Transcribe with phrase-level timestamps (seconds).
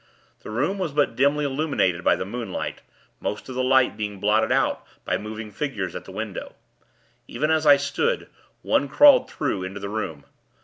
[0.39, 2.81] The room was but dimly illuminated by the moonlight;
[3.19, 6.55] most of the light being blotted out by moving figures at the window.
[7.27, 8.27] Even as I stood,
[8.63, 10.25] one crawled through, into the room.